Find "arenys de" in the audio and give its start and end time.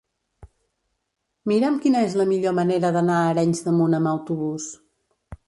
3.35-3.77